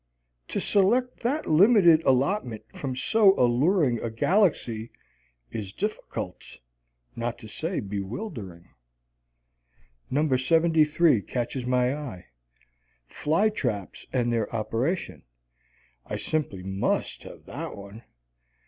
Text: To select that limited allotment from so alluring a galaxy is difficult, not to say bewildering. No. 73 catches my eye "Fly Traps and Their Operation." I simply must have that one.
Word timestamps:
To 0.47 0.59
select 0.59 1.19
that 1.19 1.45
limited 1.45 2.01
allotment 2.05 2.63
from 2.75 2.95
so 2.95 3.35
alluring 3.39 3.99
a 3.99 4.09
galaxy 4.09 4.89
is 5.51 5.73
difficult, 5.73 6.57
not 7.15 7.37
to 7.37 7.47
say 7.47 7.81
bewildering. 7.81 8.67
No. 10.09 10.35
73 10.35 11.21
catches 11.21 11.67
my 11.67 11.95
eye 11.95 12.25
"Fly 13.05 13.49
Traps 13.49 14.07
and 14.11 14.33
Their 14.33 14.51
Operation." 14.55 15.21
I 16.07 16.15
simply 16.15 16.63
must 16.63 17.21
have 17.21 17.45
that 17.45 17.77
one. 17.77 18.01